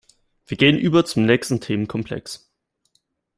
[0.47, 2.49] Wir gehen über zum nächsten Themenkomplex.